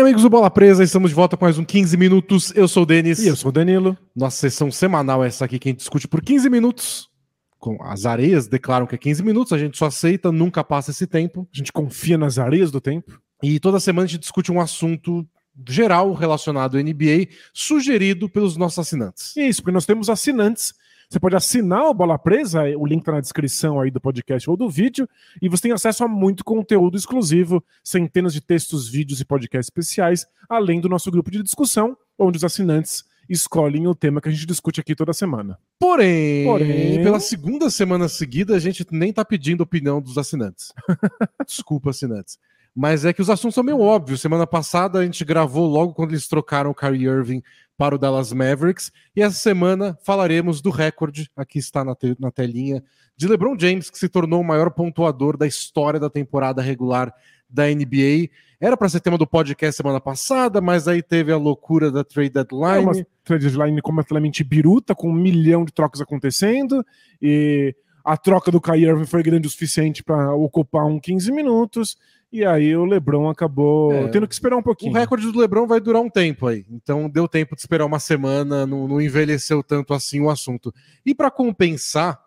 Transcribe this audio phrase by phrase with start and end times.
[0.00, 2.52] bem, amigos do Bola Presa, estamos de volta com mais um 15 minutos.
[2.56, 3.18] Eu sou o Denis.
[3.18, 3.98] E eu sou o Danilo.
[4.16, 7.10] Nossa sessão semanal é essa aqui que a gente discute por 15 minutos.
[7.58, 11.06] Com as areias declaram que é 15 minutos, a gente só aceita, nunca passa esse
[11.06, 11.46] tempo.
[11.52, 13.20] A gente confia nas areias do tempo.
[13.42, 15.26] E toda semana a gente discute um assunto
[15.68, 19.36] geral relacionado à NBA, sugerido pelos nossos assinantes.
[19.36, 20.72] Isso, porque nós temos assinantes.
[21.10, 24.56] Você pode assinar o Bola Presa, o link tá na descrição aí do podcast ou
[24.56, 25.08] do vídeo,
[25.42, 30.24] e você tem acesso a muito conteúdo exclusivo, centenas de textos, vídeos e podcasts especiais,
[30.48, 34.46] além do nosso grupo de discussão, onde os assinantes escolhem o tema que a gente
[34.46, 35.58] discute aqui toda semana.
[35.80, 40.72] Porém, Porém- pela segunda semana seguida, a gente nem tá pedindo opinião dos assinantes.
[41.44, 42.38] Desculpa, assinantes.
[42.72, 44.20] Mas é que os assuntos são meio óbvios.
[44.20, 47.42] Semana passada a gente gravou logo quando eles trocaram o Kyrie Irving
[47.80, 48.92] para o Dallas Mavericks.
[49.16, 52.84] E essa semana falaremos do recorde, aqui está na, te- na telinha,
[53.16, 57.10] de LeBron James, que se tornou o maior pontuador da história da temporada regular
[57.48, 58.28] da NBA.
[58.60, 62.28] Era para ser tema do podcast semana passada, mas aí teve a loucura da trade
[62.28, 62.84] É deadline.
[62.84, 66.84] uma trade deadline completamente biruta, com um milhão de trocas acontecendo,
[67.22, 71.96] e a troca do Kyrie foi grande o suficiente para ocupar um 15 minutos,
[72.32, 74.08] e aí o LeBron acabou É.
[74.08, 74.92] tendo que esperar um O pouquinho.
[74.92, 76.64] recorde do Lebron vai durar um tempo aí.
[76.70, 80.72] Então deu tempo de esperar uma semana, não, não envelheceu tanto assim o assunto.
[81.04, 82.20] E para compensar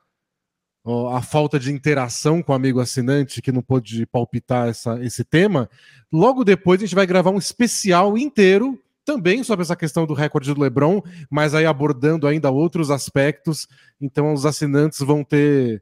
[0.84, 5.24] ó, a falta de interação com o amigo assinante que não pôde palpitar essa, esse
[5.24, 5.70] tema,
[6.12, 10.54] logo depois a gente vai gravar um especial inteiro também sobre essa questão do recorde
[10.54, 13.68] do LeBron, mas aí abordando ainda outros aspectos.
[14.02, 15.82] Então os assinantes vão ter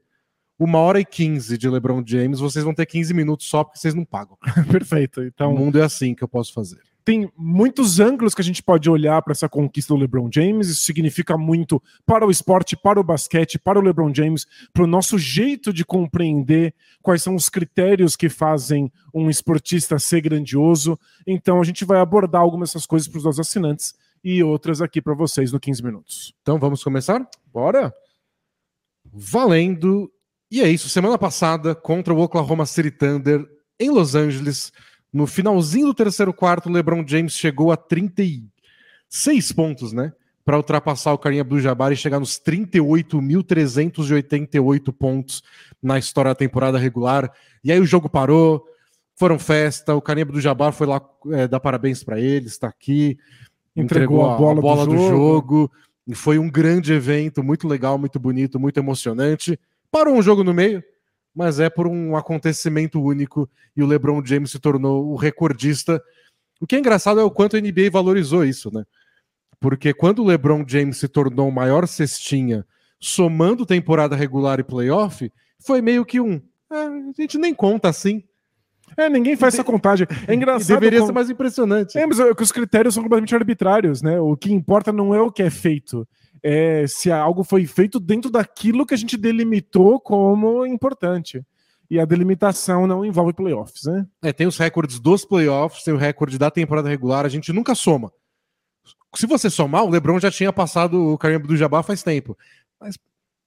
[0.58, 3.94] uma hora e quinze de LeBron James, vocês vão ter 15 minutos só porque vocês
[3.94, 4.36] não pagam.
[4.70, 5.20] Perfeito.
[5.20, 6.78] o Então, mundo é assim que eu posso fazer.
[7.04, 10.68] tem muitos ângulos que a gente pode olhar para essa conquista do LeBron James.
[10.68, 14.86] Isso significa muito para o esporte, para o basquete, para o LeBron James, para o
[14.86, 16.72] nosso jeito de compreender
[17.02, 20.96] quais são os critérios que fazem um esportista ser grandioso.
[21.26, 25.02] Então a gente vai abordar algumas dessas coisas para os nossos assinantes e outras aqui
[25.02, 26.34] para vocês no 15 minutos.
[26.42, 27.28] Então vamos começar?
[27.52, 27.92] Bora?
[29.12, 30.11] Valendo.
[30.52, 30.88] E é isso.
[30.90, 33.48] Semana passada, contra o Oklahoma City Thunder,
[33.80, 34.70] em Los Angeles,
[35.10, 40.12] no finalzinho do terceiro quarto, o LeBron James chegou a 36 pontos, né?
[40.44, 45.42] Para ultrapassar o Karim Abdul-Jabbar e chegar nos 38.388 pontos
[45.82, 47.32] na história da temporada regular.
[47.64, 48.62] E aí o jogo parou,
[49.16, 53.18] foram festa, o Karim Abdul-Jabbar foi lá é, dar parabéns para ele, está aqui,
[53.74, 55.08] Entregou a bola do do jogo.
[55.08, 55.72] jogo.
[56.06, 59.58] E foi um grande evento, muito legal, muito bonito, muito emocionante.
[59.92, 60.82] Parou um jogo no meio,
[61.34, 66.02] mas é por um acontecimento único e o LeBron James se tornou o recordista.
[66.60, 68.84] O que é engraçado é o quanto a NBA valorizou isso, né?
[69.60, 72.66] Porque quando o LeBron James se tornou o maior cestinha,
[72.98, 75.30] somando temporada regular e playoff,
[75.64, 76.40] foi meio que um.
[76.70, 78.24] "Ah, a gente nem conta assim.
[78.96, 80.06] É, ninguém faz essa contagem.
[80.26, 80.68] É E engraçado.
[80.68, 81.96] deveria como- ser mais impressionante.
[81.96, 84.18] É, mas é que os critérios são completamente arbitrários, né?
[84.20, 86.06] O que importa não é o que é feito,
[86.42, 91.44] é se algo foi feito dentro daquilo que a gente delimitou como importante.
[91.90, 94.06] E a delimitação não envolve playoffs, né?
[94.22, 97.74] É, tem os recordes dos playoffs, tem o recorde da temporada regular, a gente nunca
[97.74, 98.10] soma.
[99.14, 102.36] Se você somar, o LeBron já tinha passado o Kareem Abdul-Jabbar faz tempo.
[102.80, 102.98] Mas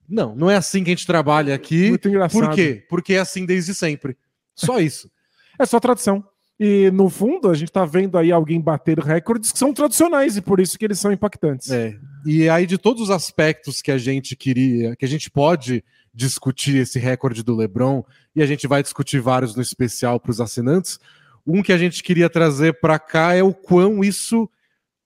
[0.08, 1.90] não, não é assim que a gente trabalha aqui.
[1.90, 2.46] Muito engraçado.
[2.46, 2.86] Por quê?
[2.88, 4.16] Porque é assim desde sempre.
[4.54, 5.10] Só isso.
[5.58, 6.24] É só tradição.
[6.60, 10.42] E no fundo, a gente tá vendo aí alguém bater recordes que são tradicionais e
[10.42, 11.70] por isso que eles são impactantes.
[11.72, 11.98] É.
[12.26, 16.78] E aí, de todos os aspectos que a gente queria, que a gente pode discutir
[16.78, 18.04] esse recorde do LeBron,
[18.36, 21.00] e a gente vai discutir vários no especial para os assinantes,
[21.46, 24.50] um que a gente queria trazer para cá é o quão isso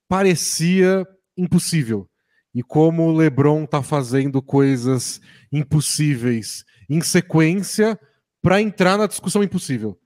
[0.08, 2.08] parecia impossível.
[2.54, 5.20] E como o LeBron tá fazendo coisas
[5.52, 8.00] impossíveis em sequência
[8.40, 9.98] para entrar na discussão impossível.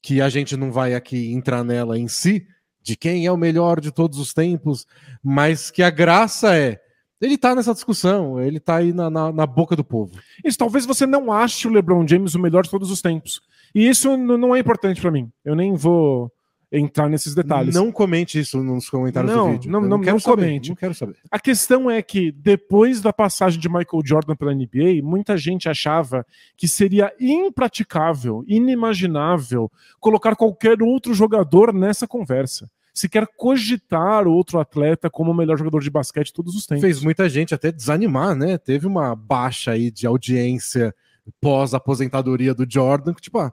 [0.00, 2.46] Que a gente não vai aqui entrar nela em si,
[2.82, 4.86] de quem é o melhor de todos os tempos,
[5.22, 6.80] mas que a graça é
[7.22, 10.18] ele tá nessa discussão, ele tá aí na, na, na boca do povo.
[10.44, 13.40] Isso talvez você não ache o LeBron James o melhor de todos os tempos.
[13.72, 15.30] E isso não é importante pra mim.
[15.44, 16.32] Eu nem vou
[16.72, 17.74] entrar nesses detalhes.
[17.74, 19.70] Não comente isso nos comentários Não, do vídeo.
[19.70, 20.68] não, Eu não- quero não saber, comente.
[20.70, 21.16] Não quero saber.
[21.30, 26.24] A questão é que depois da passagem de Michael Jordan pela NBA, muita gente achava
[26.56, 29.70] que seria impraticável, inimaginável
[30.00, 32.70] colocar qualquer outro jogador nessa conversa.
[32.94, 36.82] Sequer cogitar outro atleta como o melhor jogador de basquete de todos os tempos.
[36.82, 38.58] Fez muita gente até desanimar, né?
[38.58, 40.94] Teve uma baixa aí de audiência
[41.40, 43.52] pós aposentadoria do Jordan, que tipo, ah,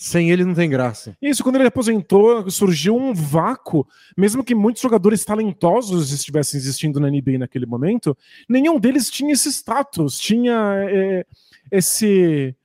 [0.00, 1.14] sem ele não tem graça.
[1.20, 3.86] Isso, quando ele aposentou, surgiu um vácuo,
[4.16, 8.16] mesmo que muitos jogadores talentosos estivessem existindo na NBA naquele momento,
[8.48, 11.26] nenhum deles tinha esse status, tinha é,
[11.70, 12.56] esse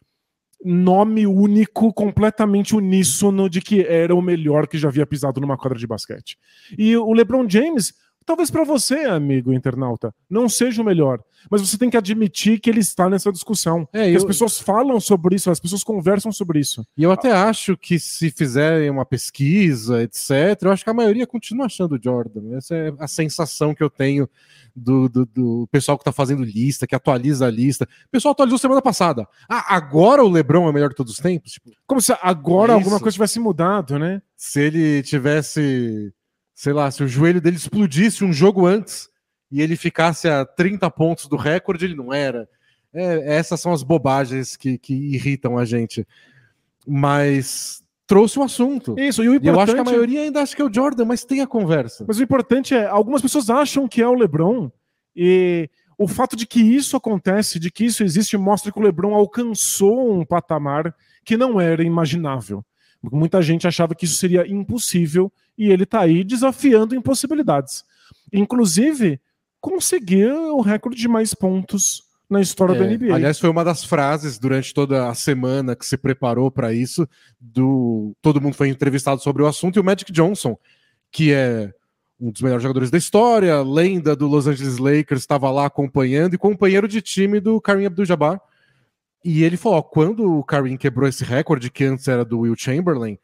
[0.64, 5.78] nome único, completamente uníssono de que era o melhor que já havia pisado numa quadra
[5.78, 6.38] de basquete.
[6.78, 7.94] E o LeBron James,
[8.26, 11.20] talvez para você, amigo internauta, não seja o melhor,
[11.50, 13.88] mas você tem que admitir que ele está nessa discussão.
[13.94, 16.84] É, que eu- as pessoas falam sobre isso, as pessoas conversam sobre isso.
[16.98, 20.32] E eu até acho que se fizerem uma pesquisa, etc.,
[20.64, 22.56] eu acho que a maioria continua achando o Jordan.
[22.58, 24.28] Essa é a sensação que eu tenho
[24.76, 27.88] do, do, do pessoal que tá fazendo lista, que atualiza a lista.
[28.08, 29.28] O pessoal atualizou semana passada.
[29.48, 31.54] Ah, agora o LeBron é melhor de todos os tempos?
[31.54, 33.04] Tipo, Como se agora É alguma isso.
[33.04, 34.22] coisa tivesse mudado, né?
[34.36, 36.12] se ele tivesse,
[36.56, 39.10] sei lá, se o joelho dele explodisse um jogo antes
[39.52, 42.48] e ele ficasse a 30 pontos do recorde, ele não era.
[42.94, 46.08] É, essas são as bobagens que, que irritam a gente.
[46.88, 48.98] Mas trouxe o assunto.
[48.98, 50.74] Isso, e o E eu acho que a importante maioria ainda acha que é o
[50.74, 52.06] Jordan, mas tem a conversa.
[52.08, 54.72] Mas o importante é, algumas pessoas acham que é o LeBron
[55.14, 59.14] e o fato de que isso acontece, de que isso existe, mostra que o LeBron
[59.14, 62.64] alcançou um patamar que não era imaginável.
[63.12, 67.84] Muita gente achava que isso seria impossível e ele tá aí desafiando impossibilidades.
[68.32, 69.20] Inclusive,
[69.62, 73.14] conseguir o recorde de mais pontos na história da É, NBA.
[73.14, 77.08] aliás, foi uma das frases durante toda a semana que se preparou para isso.
[77.40, 80.58] Do todo mundo foi entrevistado sobre o assunto e o Magic Johnson,
[81.12, 81.72] que é
[82.20, 86.38] um dos melhores jogadores da história, lenda do Los Angeles Lakers, estava lá acompanhando e
[86.38, 88.40] companheiro de time do Kareem Abdul-Jabbar.
[89.26, 92.54] E ele falou: ó, quando o Kareem quebrou esse recorde que antes era do Will
[92.56, 93.18] Chamberlain,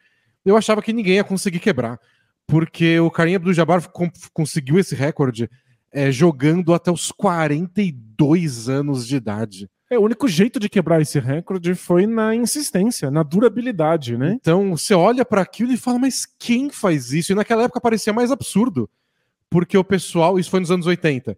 [0.43, 1.99] eu achava que ninguém ia conseguir quebrar,
[2.47, 5.47] porque o Kareem Abdul-Jabbar con- conseguiu esse recorde
[5.91, 9.69] é, jogando até os 42 anos de idade.
[9.91, 14.31] É, o único jeito de quebrar esse recorde foi na insistência, na durabilidade, né?
[14.39, 17.31] Então você olha para aquilo e fala, mas quem faz isso?
[17.31, 18.89] E naquela época parecia mais absurdo,
[19.49, 21.37] porque o pessoal, isso foi nos anos 80,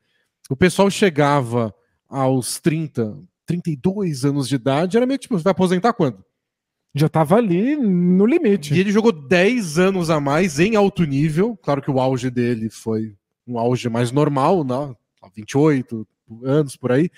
[0.49, 1.73] o pessoal chegava
[2.07, 6.23] aos 30, 32 anos de idade, era meio que tipo, vai aposentar quando?
[6.95, 8.73] Já tava ali no limite.
[8.73, 12.69] E ele jogou 10 anos a mais em alto nível, claro que o auge dele
[12.69, 13.15] foi
[13.47, 14.95] um auge mais normal, né?
[15.35, 16.07] 28
[16.43, 17.09] anos por aí,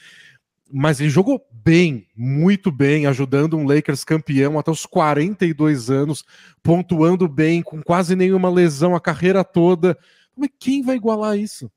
[0.72, 6.24] mas ele jogou bem, muito bem, ajudando um Lakers campeão até os 42 anos,
[6.64, 9.98] pontuando bem, com quase nenhuma lesão a carreira toda.
[10.36, 11.72] Mas quem vai igualar isso?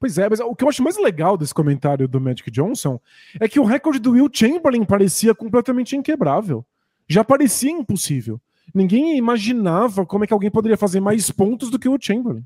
[0.00, 3.00] Pois é, mas o que eu acho mais legal desse comentário do Magic Johnson
[3.40, 6.64] é que o recorde do Will Chamberlain parecia completamente inquebrável.
[7.08, 8.40] Já parecia impossível.
[8.74, 12.44] Ninguém imaginava como é que alguém poderia fazer mais pontos do que o Chamberlain.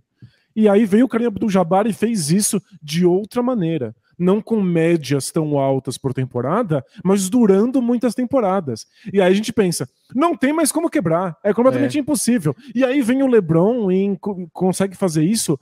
[0.55, 3.95] E aí veio o Kareem Abdul-Jabbar e fez isso de outra maneira.
[4.23, 8.87] Não com médias tão altas por temporada, mas durando muitas temporadas.
[9.13, 12.55] E aí a gente pensa, não tem mais como quebrar, é completamente impossível.
[12.75, 15.59] E aí vem o LeBron e co- consegue fazer isso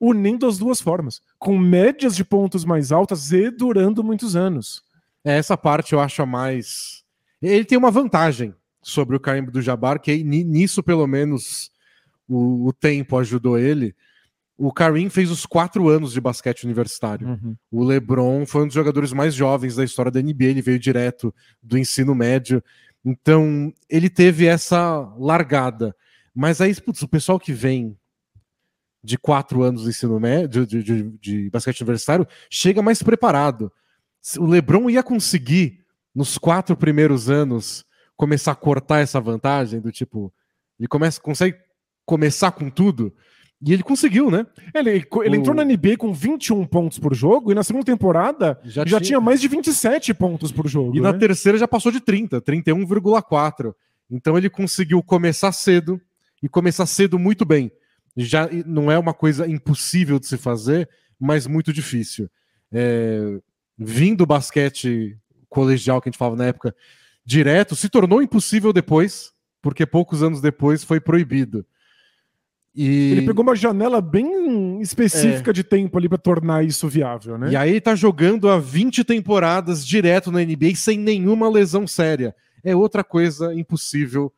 [0.00, 4.82] unindo as duas formas, com médias de pontos mais altas e durando muitos anos.
[5.24, 7.02] É, Essa parte eu acho a mais.
[7.40, 11.70] Ele tem uma vantagem sobre o Karim do Jabbar, que ni- nisso, pelo menos,
[12.28, 13.94] o, o tempo ajudou ele.
[14.62, 17.26] O Karim fez os quatro anos de basquete universitário.
[17.70, 21.34] O LeBron foi um dos jogadores mais jovens da história da NBA, ele veio direto
[21.62, 22.62] do ensino médio.
[23.02, 25.96] Então, ele teve essa largada.
[26.34, 27.96] Mas aí, putz, o pessoal que vem
[29.02, 33.72] de quatro anos do ensino médio, de, de, de basquete universitário, chega mais preparado.
[34.38, 37.82] O LeBron ia conseguir, nos quatro primeiros anos,
[38.14, 40.30] começar a cortar essa vantagem do tipo.
[40.78, 41.56] Ele começa, consegue
[42.04, 43.14] começar com tudo.
[43.62, 44.46] E ele conseguiu, né?
[44.74, 48.86] Ele, ele entrou na NBA com 21 pontos por jogo e na segunda temporada Já,
[48.86, 50.96] já tinha mais de 27 pontos por jogo.
[50.96, 51.18] E na né?
[51.18, 53.74] terceira já passou de 30, 31,4.
[54.10, 56.00] Então ele conseguiu começar cedo
[56.42, 57.70] e começar cedo muito bem.
[58.16, 60.88] Já não é uma coisa impossível de se fazer,
[61.18, 62.30] mas muito difícil.
[62.72, 63.40] É,
[63.78, 65.18] vindo do basquete
[65.50, 66.74] colegial que a gente falava na época
[67.26, 71.64] direto, se tornou impossível depois, porque poucos anos depois foi proibido.
[72.82, 77.50] E, Ele pegou uma janela bem específica de tempo ali pra tornar isso viável, né?
[77.52, 82.34] e aí ele tá jogando há 20 temporadas direto na NBA sem nenhuma lesão séria.
[82.64, 84.32] É outra coisa impossível.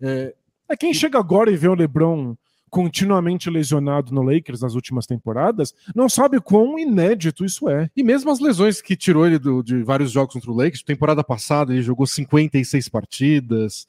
[0.00, 0.34] É,
[0.68, 2.34] É quem chega agora e vê o LeBron
[2.70, 7.90] continuamente lesionado no Lakers nas últimas temporadas, não sabe quão inédito isso é.
[7.94, 11.22] E mesmo as lesões que tirou ele do- de vários jogos contra o Lakers, temporada
[11.22, 13.86] passada ele jogou 56 partidas.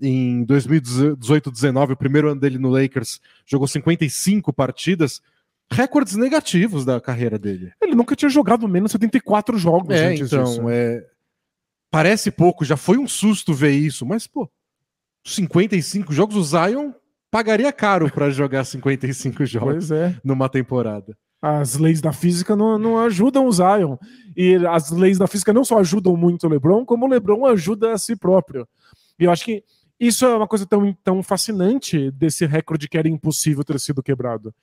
[0.00, 5.22] Em 2018-19, o primeiro ano dele no Lakers, jogou 55 partidas.
[5.72, 7.72] Recordes negativos da carreira dele.
[7.80, 10.68] Ele nunca tinha jogado menos 74 jogos É, antes então, disso.
[10.68, 11.04] é,
[11.90, 14.48] parece pouco, já foi um susto ver isso, mas, pô,
[15.24, 16.92] 55 jogos, o Zion
[17.30, 20.14] pagaria caro para jogar 55 jogos é.
[20.22, 21.16] numa temporada.
[21.42, 23.96] As leis da física não, não ajudam o Zion.
[24.36, 27.92] E as leis da física não só ajudam muito o LeBron, como o LeBron ajuda
[27.92, 28.66] a si próprio.
[29.18, 29.62] E eu acho que
[29.98, 34.54] isso é uma coisa tão, tão fascinante desse recorde que era impossível ter sido quebrado.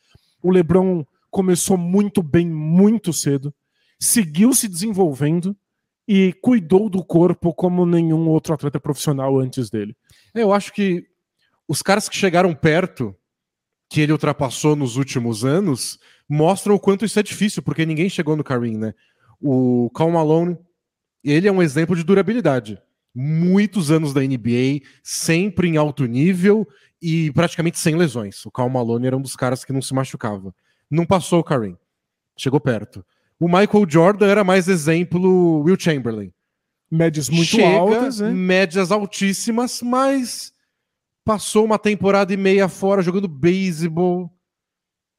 [0.41, 3.53] O LeBron começou muito bem, muito cedo,
[3.99, 5.55] seguiu se desenvolvendo
[6.07, 9.95] e cuidou do corpo como nenhum outro atleta profissional antes dele.
[10.35, 11.05] Eu acho que
[11.67, 13.15] os caras que chegaram perto,
[13.89, 15.97] que ele ultrapassou nos últimos anos,
[16.27, 18.93] mostram o quanto isso é difícil, porque ninguém chegou no Kareem, né?
[19.39, 20.57] O Cal Malone,
[21.23, 22.81] ele é um exemplo de durabilidade.
[23.15, 26.67] Muitos anos da NBA, sempre em alto nível
[27.01, 28.45] e praticamente sem lesões.
[28.45, 30.53] O Cal Malone era um dos caras que não se machucava.
[30.89, 31.77] Não passou o Kareem.
[32.35, 33.05] Chegou perto.
[33.39, 36.31] O Michael Jordan era mais exemplo Will Chamberlain.
[36.89, 38.29] Médias muito Chega, altas, né?
[38.29, 40.53] médias altíssimas, mas
[41.25, 44.32] passou uma temporada e meia fora jogando beisebol,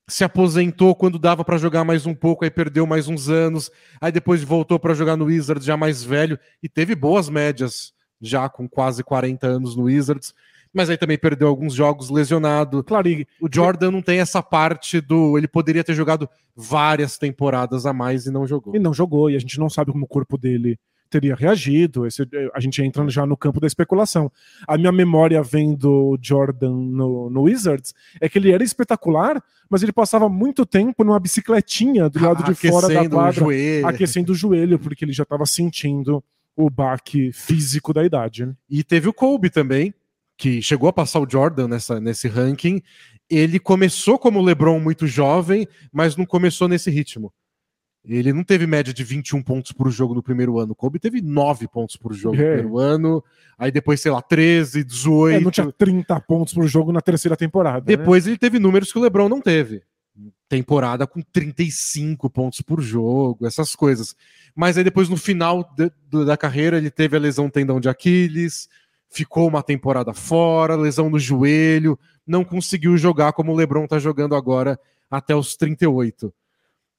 [0.06, 3.70] se aposentou quando dava para jogar mais um pouco, aí perdeu mais uns anos,
[4.00, 8.48] aí depois voltou para jogar no Wizards já mais velho e teve boas médias já
[8.48, 10.34] com quase 40 anos no Wizards,
[10.72, 12.82] mas aí também perdeu alguns jogos lesionado.
[12.84, 17.86] Claro, e O Jordan não tem essa parte do ele poderia ter jogado várias temporadas
[17.86, 18.74] a mais e não jogou.
[18.74, 20.78] e não jogou, e a gente não sabe como o corpo dele
[21.20, 22.06] teria reagido.
[22.06, 24.30] Esse- a gente entrando já no campo da especulação.
[24.66, 29.92] A minha memória vendo Jordan no, no Wizards é que ele era espetacular, mas ele
[29.92, 33.44] passava muito tempo numa bicicletinha do lado de fora da o quadra,
[33.86, 36.22] aquecendo o joelho, porque ele já estava sentindo
[36.56, 38.46] o baque físico da idade.
[38.46, 38.54] né?
[38.68, 39.94] E teve o Kobe também,
[40.36, 42.82] que chegou a passar o Jordan nessa, nesse ranking.
[43.30, 47.32] Ele começou como LeBron muito jovem, mas não começou nesse ritmo.
[48.06, 50.72] Ele não teve média de 21 pontos por jogo no primeiro ano.
[50.72, 52.52] O Kobe teve 9 pontos por jogo no É.
[52.56, 53.24] primeiro ano.
[53.58, 55.36] Aí depois, sei lá, 13, 18.
[55.36, 57.78] É, não tinha 30 pontos por jogo na terceira temporada.
[57.90, 57.96] né?
[57.96, 59.82] Depois ele teve números que o LeBron não teve.
[60.48, 64.14] Temporada com 35 pontos por jogo, essas coisas.
[64.54, 68.68] Mas aí depois, no final de- da carreira, ele teve a lesão tendão de Aquiles,
[69.10, 74.34] ficou uma temporada fora, lesão no joelho, não conseguiu jogar como o LeBron tá jogando
[74.34, 74.78] agora
[75.10, 76.32] até os 38.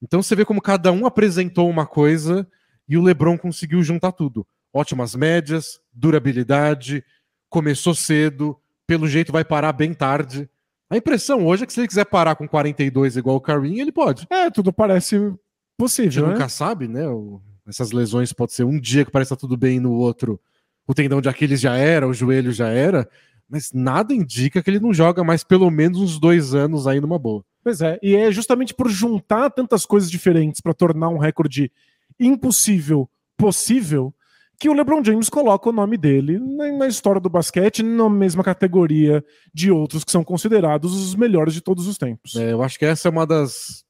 [0.01, 2.47] Então você vê como cada um apresentou uma coisa
[2.87, 4.45] e o LeBron conseguiu juntar tudo.
[4.73, 7.03] Ótimas médias, durabilidade,
[7.49, 10.49] começou cedo, pelo jeito vai parar bem tarde.
[10.89, 13.91] A impressão hoje é que se ele quiser parar com 42 igual o Kareem, ele
[13.91, 14.27] pode.
[14.29, 15.39] É, tudo parece A gente
[15.77, 16.33] possível, né?
[16.33, 17.07] nunca sabe, né?
[17.07, 20.39] O- essas lesões pode ser um dia que parece estar tudo bem e no outro
[20.87, 23.09] o tendão de Aquiles já era, o joelho já era,
[23.49, 27.17] mas nada indica que ele não joga mais pelo menos uns dois anos aí numa
[27.17, 27.43] boa.
[27.65, 31.71] Pois é, e é justamente por juntar tantas coisas diferentes para tornar um recorde
[32.19, 34.13] impossível possível
[34.59, 39.25] que o LeBron James coloca o nome dele na, história do basquete na mesma categoria
[39.51, 42.35] de outros que são considerados os melhores de todos os tempos.
[42.35, 43.83] É, eu acho que essa é uma das,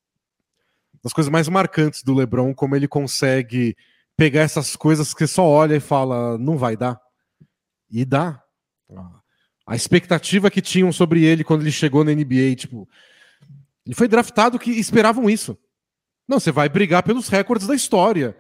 [1.04, 3.76] das coisas mais marcantes do LeBron, como ele consegue
[4.16, 6.98] pegar essas coisas que só olha e fala, não vai dar.
[7.92, 8.42] E dá.
[9.68, 12.88] A expectativa que tinham sobre ele quando ele chegou na NBA, tipo,
[13.86, 15.58] ele foi draftado que esperavam isso.
[16.28, 18.36] Não, você vai brigar pelos recordes da história.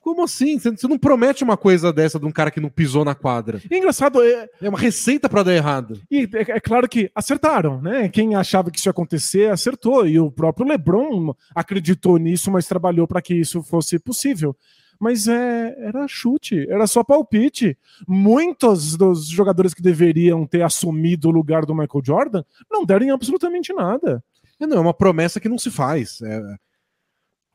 [0.00, 0.58] Como assim?
[0.58, 3.60] Você não promete uma coisa dessa de um cara que não pisou na quadra.
[3.70, 6.00] E é engraçado, é, É uma receita pra dar errado.
[6.10, 8.08] E é, é claro que acertaram, né?
[8.08, 10.08] Quem achava que isso ia acontecer, acertou.
[10.08, 14.56] E o próprio LeBron acreditou nisso, mas trabalhou para que isso fosse possível.
[14.98, 17.76] Mas é, era chute, era só palpite.
[18.06, 23.10] Muitos dos jogadores que deveriam ter assumido o lugar do Michael Jordan não deram em
[23.10, 24.24] absolutamente nada.
[24.60, 26.20] É, não, é uma promessa que não se faz.
[26.22, 26.40] É,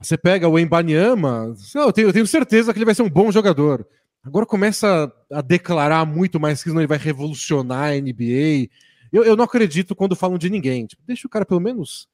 [0.01, 3.31] Você pega o Embanyama, eu tenho, eu tenho certeza que ele vai ser um bom
[3.31, 3.85] jogador.
[4.23, 8.69] Agora começa a declarar muito mais que ele vai revolucionar a NBA.
[9.11, 10.85] Eu, eu não acredito quando falam de ninguém.
[10.85, 12.07] Tipo, deixa o cara pelo menos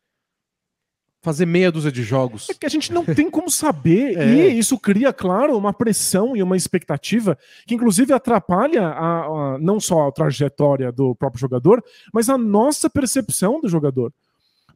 [1.22, 2.50] fazer meia dúzia de jogos.
[2.50, 4.26] É que a gente não tem como saber, É.
[4.50, 9.80] e isso cria, claro, uma pressão e uma expectativa que, inclusive, atrapalha a- a- não
[9.80, 14.14] só a trajetória do próprio jogador, mas a nossa percepção do jogador.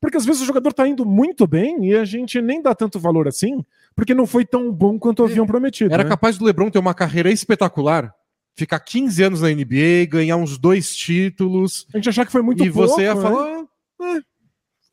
[0.03, 2.99] Porque às vezes o jogador tá indo muito bem e a gente nem dá tanto
[2.99, 3.63] valor assim,
[3.95, 5.93] porque não foi tão bom quanto haviam prometido.
[5.93, 6.09] Era né?
[6.09, 8.13] capaz do LeBron ter uma carreira espetacular,
[8.53, 12.61] ficar 15 anos na NBA, ganhar uns dois títulos, A gente achar que foi muito
[12.65, 12.85] e pouco.
[12.89, 13.21] você ia né?
[13.21, 13.65] falar,
[14.01, 14.19] "Ah,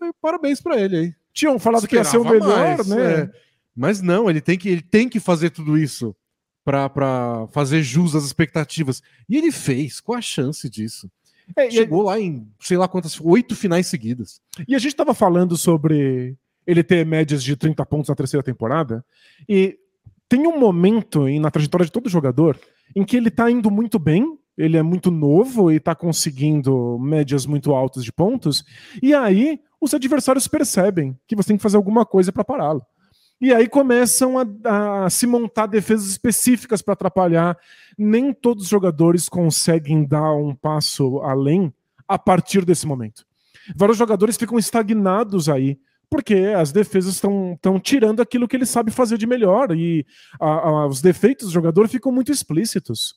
[0.04, 1.14] é, parabéns pra ele aí.
[1.32, 3.12] Tinham falado que ia ser o Esperava melhor, mais, né?
[3.22, 3.30] é.
[3.74, 6.14] Mas não, ele tem que, ele tem que fazer tudo isso
[6.64, 9.02] pra fazer jus às expectativas.
[9.28, 11.10] E ele fez, qual a chance disso?
[11.56, 14.40] É, Chegou lá em sei lá quantas, oito finais seguidas.
[14.68, 19.04] e a gente tava falando sobre ele ter médias de 30 pontos na terceira temporada,
[19.48, 19.76] e
[20.28, 22.58] tem um momento em- na trajetória de todo jogador
[22.94, 27.46] em que ele tá indo muito bem, ele é muito novo e tá conseguindo médias
[27.46, 28.62] muito altas de pontos,
[29.02, 32.82] e aí os adversários percebem que você tem que fazer alguma coisa para pará-lo.
[33.40, 37.56] E aí começam a, a se montar defesas específicas para atrapalhar.
[37.96, 41.72] Nem todos os jogadores conseguem dar um passo além
[42.06, 43.24] a partir desse momento.
[43.74, 45.78] Vários jogadores ficam estagnados aí,
[46.10, 50.04] porque as defesas estão tirando aquilo que ele sabe fazer de melhor e
[50.38, 53.14] a, a, os defeitos do jogador ficam muito explícitos.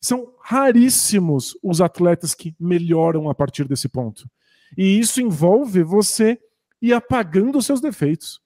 [0.00, 4.30] São raríssimos os atletas que melhoram a partir desse ponto.
[4.76, 6.38] E isso envolve você
[6.80, 8.40] ir apagando os seus defeitos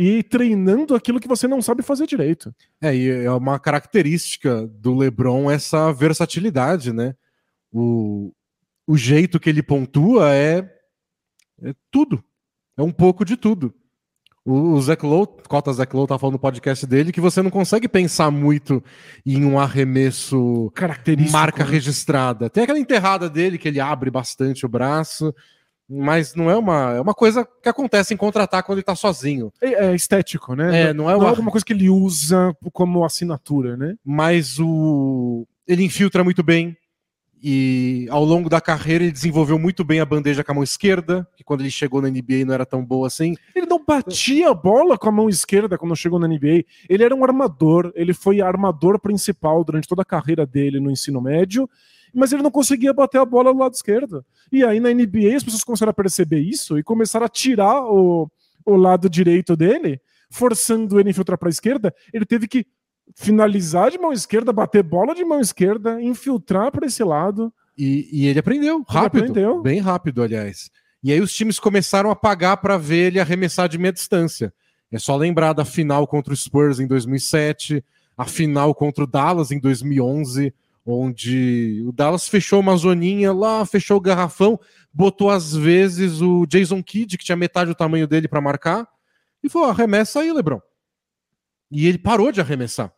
[0.00, 2.54] e treinando aquilo que você não sabe fazer direito.
[2.80, 7.16] É, e é uma característica do LeBron essa versatilidade, né?
[7.72, 8.32] O,
[8.86, 10.58] o jeito que ele pontua é,
[11.64, 12.22] é tudo.
[12.76, 13.74] É um pouco de tudo.
[14.44, 17.50] O, o Zach Lowe, Cota Zach Lowe tá falando no podcast dele que você não
[17.50, 18.80] consegue pensar muito
[19.26, 20.72] em um arremesso
[21.32, 21.70] marca né?
[21.72, 22.48] registrada.
[22.48, 25.34] Tem aquela enterrada dele que ele abre bastante o braço,
[25.88, 29.52] mas não é uma, é uma coisa que acontece em contra-ataque quando ele tá sozinho.
[29.60, 30.88] É, é, estético, né?
[30.88, 33.94] É, não é, não é alguma coisa que ele usa como assinatura, né?
[34.04, 36.76] Mas o ele infiltra muito bem,
[37.42, 41.26] e ao longo da carreira ele desenvolveu muito bem a bandeja com a mão esquerda,
[41.36, 43.36] que quando ele chegou na NBA não era tão boa assim.
[43.54, 46.64] Ele não batia a bola com a mão esquerda quando chegou na NBA.
[46.88, 51.20] Ele era um armador, ele foi armador principal durante toda a carreira dele no ensino
[51.20, 51.68] médio,
[52.14, 54.24] mas ele não conseguia bater a bola do lado esquerdo.
[54.50, 58.30] E aí na NBA as pessoas começaram a perceber isso e começaram a tirar o,
[58.64, 60.00] o lado direito dele,
[60.30, 61.94] forçando ele a infiltrar para a esquerda.
[62.12, 62.66] Ele teve que
[63.16, 67.52] finalizar de mão esquerda, bater bola de mão esquerda, infiltrar para esse lado.
[67.76, 69.62] E, e, ele aprendeu rápido, ele aprendeu.
[69.62, 70.70] bem rápido, aliás.
[71.02, 74.52] E aí os times começaram a pagar para ver ele arremessar de meia distância.
[74.90, 77.84] É só lembrar da final contra o Spurs em 2007,
[78.16, 80.52] a final contra o Dallas em 2011,
[80.88, 84.58] onde o Dallas fechou uma zoninha lá, fechou o garrafão,
[84.92, 88.88] botou às vezes o Jason Kidd, que tinha metade do tamanho dele para marcar,
[89.42, 90.60] e falou: arremessa aí, Lebron.
[91.70, 92.92] E ele parou de arremessar.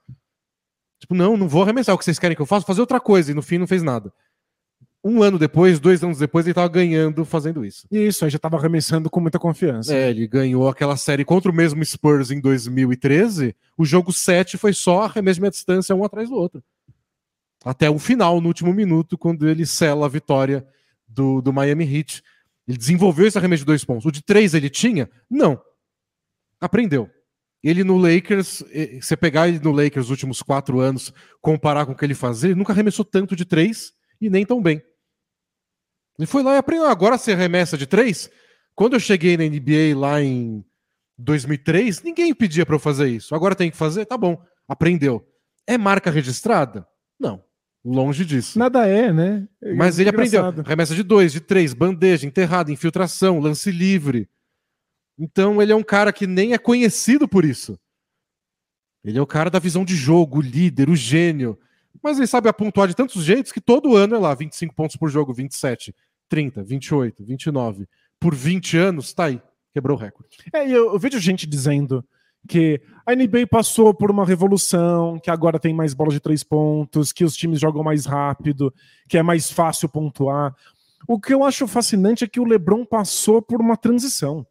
[1.00, 1.94] Tipo, não, não vou arremessar.
[1.94, 2.64] O que vocês querem que eu faça?
[2.64, 3.32] Fazer outra coisa.
[3.32, 4.12] E no fim não fez nada.
[5.02, 7.86] Um ano depois, dois anos depois, ele estava ganhando fazendo isso.
[7.90, 9.94] E isso, aí já estava arremessando com muita confiança.
[9.94, 13.56] É, ele ganhou aquela série contra o mesmo Spurs em 2013.
[13.78, 16.62] O jogo 7 foi só arremesso de distância, um atrás do outro.
[17.64, 20.66] Até o final, no último minuto, quando ele sela a vitória
[21.10, 22.22] do, do Miami Heat.
[22.66, 24.06] Ele desenvolveu esse arremesso de dois pontos.
[24.06, 25.10] O de três ele tinha?
[25.28, 25.60] Não.
[26.60, 27.10] Aprendeu.
[27.62, 28.62] Ele no Lakers,
[29.00, 32.50] você pegar ele no Lakers nos últimos quatro anos, comparar com o que ele fazia,
[32.50, 34.82] ele nunca arremessou tanto de três e nem tão bem.
[36.18, 36.86] Ele foi lá e aprendeu.
[36.86, 38.30] Agora você arremessa de três?
[38.74, 40.64] Quando eu cheguei na NBA lá em
[41.18, 43.34] 2003, ninguém pedia para eu fazer isso.
[43.34, 44.06] Agora tem que fazer?
[44.06, 44.42] Tá bom.
[44.66, 45.26] Aprendeu.
[45.66, 46.86] É marca registrada?
[47.18, 47.44] Não.
[47.84, 48.58] Longe disso.
[48.58, 49.48] Nada é, né?
[49.62, 50.50] É Mas ele aprendeu.
[50.64, 54.28] Remessa de dois, de três, bandeja, enterrada, infiltração, lance livre.
[55.18, 57.78] Então ele é um cara que nem é conhecido por isso.
[59.02, 61.58] Ele é o cara da visão de jogo, o líder, o gênio.
[62.02, 65.08] Mas ele sabe apontar de tantos jeitos que todo ano é lá 25 pontos por
[65.08, 65.94] jogo, 27,
[66.28, 67.88] 30, 28, 29.
[68.18, 69.40] Por 20 anos, tá aí.
[69.72, 70.36] Quebrou o recorde.
[70.52, 72.04] É, eu, eu vejo gente dizendo
[72.48, 77.12] que a NBA passou por uma revolução, que agora tem mais bola de três pontos,
[77.12, 78.72] que os times jogam mais rápido,
[79.08, 80.54] que é mais fácil pontuar.
[81.08, 84.46] O que eu acho fascinante é que o LeBron passou por uma transição.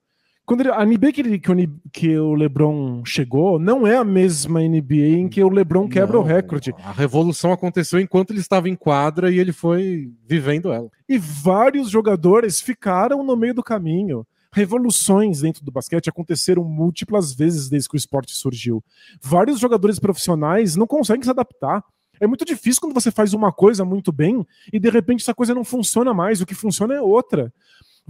[0.49, 1.55] Quando ele, a NBA que, ele, que, o,
[1.93, 6.21] que, o, LeBron chegou não é a mesma NBA em que o LeBron quebra não,
[6.21, 6.73] o recorde.
[6.83, 10.89] A revolução aconteceu enquanto ele estava em quadra e ele foi vivendo ela.
[11.07, 14.25] E vários jogadores ficaram no meio do caminho.
[14.51, 18.83] Revoluções dentro do basquete aconteceram múltiplas vezes desde que o esporte surgiu.
[19.21, 21.83] Vários jogadores profissionais não conseguem se adaptar.
[22.19, 25.53] É muito difícil quando você faz uma coisa muito bem e de repente essa coisa
[25.53, 26.41] não funciona mais.
[26.41, 27.53] O que funciona é outra.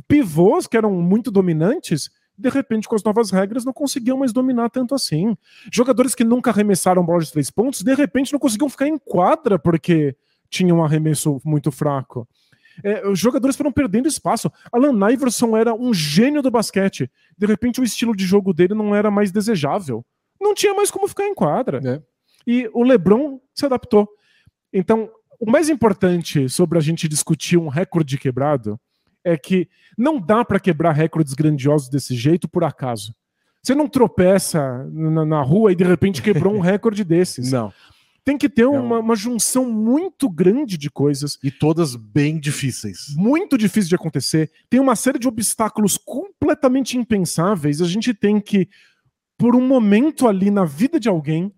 [0.08, 4.69] Pivôs que eram muito dominantes de repente, com as novas regras, não conseguiam mais dominar
[4.69, 5.36] tanto assim.
[5.69, 9.60] Jogadores que nunca arremessaram bola de três pontos, de repente não conseguiam ficar em quadra
[9.60, 10.15] porque
[10.49, 12.25] tinham um arremesso muito fraco.
[12.83, 14.51] É, os jogadores foram perdendo espaço.
[14.71, 17.09] Alan Iverson era um gênio do basquete.
[17.37, 20.05] De repente, o estilo de jogo dele não era mais desejável.
[20.39, 21.81] Não tinha mais como ficar em quadra.
[21.83, 22.01] É.
[22.47, 24.07] E o LeBron se adaptou.
[24.71, 28.79] Então, o mais importante sobre a gente discutir um recorde quebrado
[29.23, 33.13] é que não dá para quebrar recordes grandiosos desse jeito por acaso.
[33.61, 37.51] Você não tropeça na, na rua e de repente quebrou um recorde desses.
[37.51, 37.73] Não.
[38.23, 41.38] Tem que ter uma, uma, junção muito grande de coisas.
[41.43, 43.13] E todas bem difíceis.
[43.15, 44.51] Muito difícil de acontecer.
[44.69, 47.82] Tem uma série de obstáculos completamente impensáveis.
[47.82, 48.67] A gente tem que,
[49.38, 51.51] por um momento ali na vida de alguém,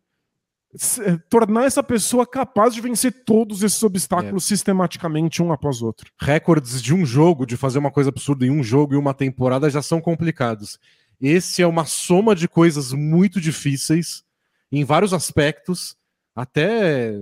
[0.73, 4.47] eh, tornar essa pessoa capaz de vencer todos esses obstáculos é.
[4.47, 6.09] sistematicamente um após outro.
[6.19, 9.69] Recordes de um jogo, de fazer uma coisa absurda em um jogo e uma temporada
[9.69, 10.79] já são complicados.
[11.19, 14.23] Esse é uma soma de coisas muito difíceis
[14.71, 15.97] em vários aspectos,
[16.35, 17.13] até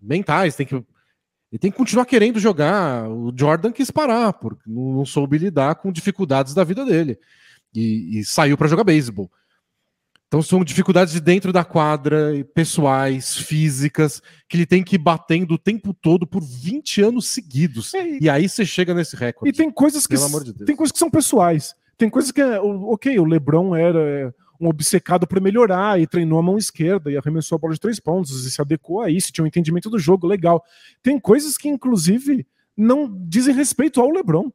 [0.00, 0.56] mentais.
[0.56, 3.08] Tem que, ele tem que continuar querendo jogar.
[3.08, 7.18] O Jordan quis parar, porque não soube lidar com dificuldades da vida dele.
[7.74, 9.30] E, e saiu para jogar beisebol.
[10.30, 15.54] Então são dificuldades de dentro da quadra, pessoais, físicas, que ele tem que ir batendo
[15.54, 17.92] o tempo todo por 20 anos seguidos.
[17.94, 19.52] É, e, e aí você chega nesse recorde.
[19.52, 21.74] E tem coisas que, de tem coisas que são pessoais.
[21.98, 26.42] Tem coisas que, ok, o LeBron era é, um obcecado por melhorar e treinou a
[26.42, 29.42] mão esquerda e arremessou a bola de três pontos e se adequou a isso, tinha
[29.44, 30.62] um entendimento do jogo legal.
[31.02, 32.46] Tem coisas que, inclusive,
[32.76, 34.50] não dizem respeito ao LeBron.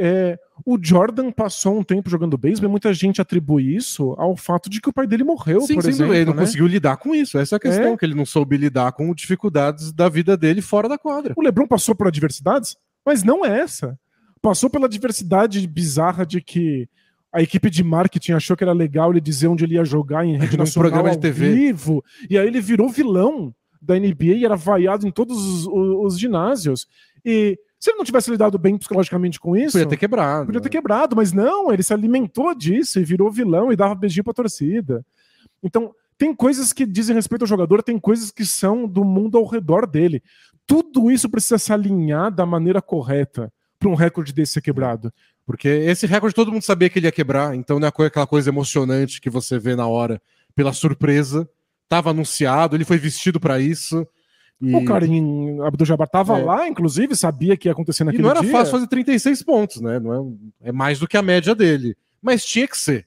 [0.00, 4.70] É, o Jordan passou um tempo jogando beisebol e muita gente atribui isso ao fato
[4.70, 6.14] de que o pai dele morreu, sim, por sim, exemplo.
[6.14, 6.42] Ele não né?
[6.42, 7.36] conseguiu lidar com isso.
[7.36, 7.96] Essa é a questão, é.
[7.96, 11.34] que ele não soube lidar com dificuldades da vida dele fora da quadra.
[11.36, 13.98] O LeBron passou por adversidades, mas não é essa.
[14.40, 16.88] Passou pela diversidade bizarra de que
[17.32, 20.36] a equipe de marketing achou que era legal ele dizer onde ele ia jogar em
[20.36, 21.52] rede nacional programa de TV.
[21.52, 26.12] vivo, e aí ele virou vilão da NBA e era vaiado em todos os, os,
[26.14, 26.86] os ginásios.
[27.24, 29.72] E se ele não tivesse lidado bem psicologicamente com isso.
[29.72, 30.46] Podia ter quebrado.
[30.46, 30.72] Podia ter né?
[30.72, 35.04] quebrado, mas não, ele se alimentou disso e virou vilão e dava beijinho pra torcida.
[35.62, 39.46] Então, tem coisas que dizem respeito ao jogador, tem coisas que são do mundo ao
[39.46, 40.20] redor dele.
[40.66, 45.12] Tudo isso precisa se alinhar da maneira correta para um recorde desse ser quebrado.
[45.48, 48.50] Porque esse recorde todo mundo sabia que ele ia quebrar, então não é aquela coisa
[48.50, 50.20] emocionante que você vê na hora
[50.54, 51.48] pela surpresa.
[51.84, 54.06] Estava anunciado, ele foi vestido para isso.
[54.60, 54.74] E...
[54.74, 56.44] O Karim Abdul-Jabbar estava é.
[56.44, 58.30] lá, inclusive, sabia que ia acontecer naquele dia.
[58.30, 58.52] E não era dia.
[58.52, 59.98] fácil fazer 36 pontos, né?
[59.98, 61.96] Não é, é mais do que a média dele.
[62.20, 63.06] Mas tinha que ser.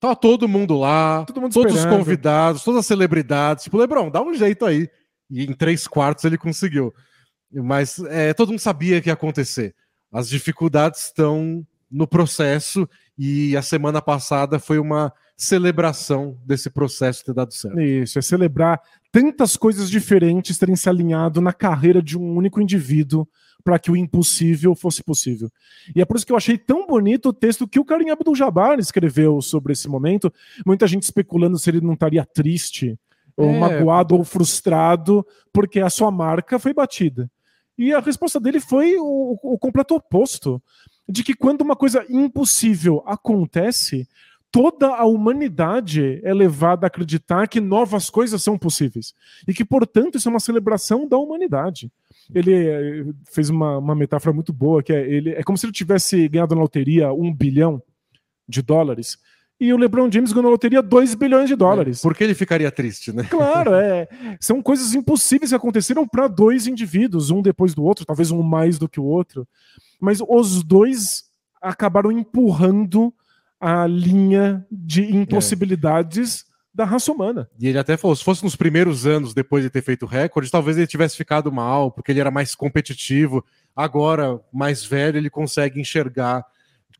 [0.00, 1.92] Tava todo mundo lá, todo mundo todos esperando.
[1.92, 3.62] os convidados, todas as celebridades.
[3.62, 4.90] Tipo, Lebron, dá um jeito aí.
[5.30, 6.92] E em três quartos ele conseguiu.
[7.52, 9.76] Mas é, todo mundo sabia que ia acontecer.
[10.12, 17.34] As dificuldades estão no processo e a semana passada foi uma celebração desse processo ter
[17.34, 17.80] dado certo.
[17.80, 23.26] Isso, é celebrar tantas coisas diferentes terem se alinhado na carreira de um único indivíduo
[23.64, 25.50] para que o impossível fosse possível.
[25.94, 28.78] E é por isso que eu achei tão bonito o texto que o Karim Abdul-Jabbar
[28.78, 30.32] escreveu sobre esse momento.
[30.64, 32.98] Muita gente especulando se ele não estaria triste,
[33.36, 33.58] ou é.
[33.58, 37.30] magoado, ou frustrado, porque a sua marca foi batida.
[37.80, 40.62] E a resposta dele foi o, o completo oposto.
[41.08, 44.06] De que quando uma coisa impossível acontece,
[44.52, 49.14] toda a humanidade é levada a acreditar que novas coisas são possíveis.
[49.48, 51.90] E que, portanto, isso é uma celebração da humanidade.
[52.34, 55.72] Ele eh, fez uma, uma metáfora muito boa, que é, ele, é como se ele
[55.72, 57.82] tivesse ganhado na loteria um bilhão
[58.46, 59.16] de dólares
[59.60, 61.98] e o LeBron James ganhou na loteria 2 bilhões de dólares.
[61.98, 63.24] É, por que ele ficaria triste, né?
[63.24, 64.08] Claro, é.
[64.40, 68.78] São coisas impossíveis que aconteceram para dois indivíduos, um depois do outro, talvez um mais
[68.78, 69.46] do que o outro.
[70.00, 71.24] Mas os dois
[71.60, 73.12] acabaram empurrando
[73.60, 76.44] a linha de impossibilidades é.
[76.74, 77.46] da raça humana.
[77.60, 80.50] E ele até falou: se fosse nos primeiros anos depois de ter feito o recorde,
[80.50, 83.44] talvez ele tivesse ficado mal, porque ele era mais competitivo.
[83.76, 86.46] Agora, mais velho, ele consegue enxergar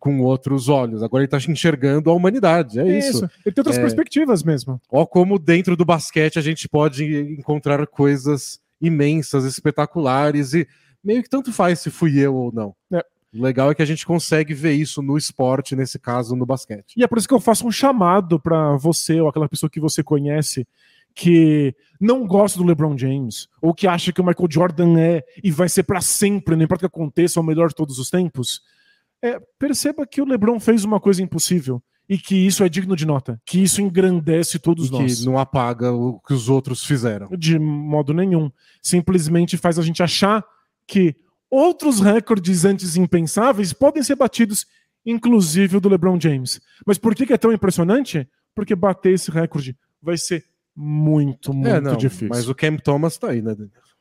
[0.01, 1.03] com outros olhos.
[1.03, 2.81] Agora ele está enxergando a humanidade.
[2.81, 3.19] É isso.
[3.19, 3.31] isso.
[3.45, 3.81] Ele tem outras é...
[3.81, 4.81] perspectivas mesmo.
[4.91, 7.05] Ó, como dentro do basquete a gente pode
[7.39, 10.67] encontrar coisas imensas, espetaculares, e
[11.05, 12.75] meio que tanto faz se fui eu ou não.
[12.93, 13.05] É.
[13.33, 16.95] O legal é que a gente consegue ver isso no esporte, nesse caso, no basquete.
[16.97, 19.79] E é por isso que eu faço um chamado para você ou aquela pessoa que
[19.79, 20.67] você conhece
[21.15, 25.51] que não gosta do LeBron James ou que acha que o Michael Jordan é e
[25.51, 28.11] vai ser para sempre, não importa o que aconteça, é o melhor de todos os
[28.11, 28.63] tempos.
[29.23, 33.07] É, perceba que o LeBron fez uma coisa impossível e que isso é digno de
[33.07, 35.21] nota, que isso engrandece todos e nós.
[35.21, 37.29] Que não apaga o que os outros fizeram.
[37.39, 38.51] De modo nenhum.
[38.83, 40.45] Simplesmente faz a gente achar
[40.87, 41.15] que
[41.49, 44.67] outros recordes antes impensáveis podem ser batidos,
[45.07, 46.61] inclusive o do LeBron James.
[46.85, 48.29] Mas por que, é tão impressionante?
[48.57, 52.29] Porque bater esse recorde vai ser muito, muito é, não, difícil.
[52.29, 53.55] Mas o Cam Thomas tá aí, né?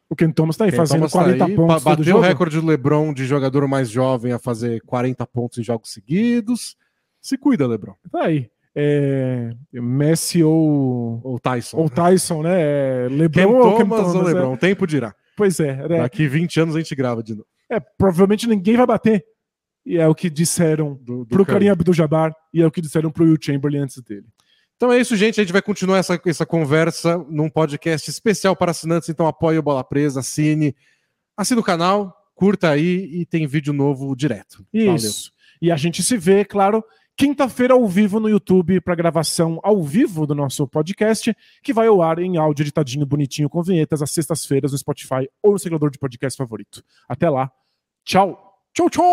[0.10, 1.84] O Ken Thomas tá aí Ken fazendo Thomas 40 tá aí, pontos.
[1.84, 5.92] Bateu o recorde do LeBron de jogador mais jovem a fazer 40 pontos em jogos
[5.92, 6.76] seguidos.
[7.22, 7.94] Se cuida, LeBron.
[8.12, 8.50] Tá aí.
[8.76, 11.78] É, Messi ou, ou Tyson.
[11.78, 12.60] Ou Tyson, né?
[12.60, 14.54] É, LeBron Ken ou Thomas, Thomas ou LeBron.
[14.54, 14.58] É.
[14.58, 15.14] Tempo dirá.
[15.38, 15.88] Pois é, é.
[16.00, 17.48] Daqui 20 anos a gente grava de novo.
[17.70, 19.24] É, provavelmente ninguém vai bater.
[19.86, 23.12] E é o que disseram do, do pro Karim Abdul-Jabbar e é o que disseram
[23.12, 24.26] pro Will Chamberlain antes dele.
[24.80, 25.42] Então é isso, gente.
[25.42, 29.10] A gente vai continuar essa, essa conversa num podcast especial para assinantes.
[29.10, 30.74] Então apoie o Bola Presa, assine,
[31.36, 34.66] assine o canal, curta aí e tem vídeo novo direto.
[34.74, 34.86] Isso.
[34.88, 35.40] Valeu.
[35.62, 36.82] E a gente se vê, claro,
[37.18, 42.02] quinta-feira ao vivo no YouTube para gravação ao vivo do nosso podcast, que vai ao
[42.02, 46.00] ar em áudio editadinho, bonitinho, com vinhetas, às sextas-feiras no Spotify ou no segredor de
[46.00, 46.82] podcast favorito.
[47.10, 47.52] Até lá.
[48.06, 48.46] Tchau.
[48.74, 49.04] Tchau, tchau!